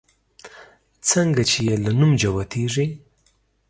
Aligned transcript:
څنگه 1.07 1.43
چې 1.49 1.59
يې 1.67 1.75
له 1.83 1.91
نوم 1.99 2.11
جوتېږي 2.19 2.85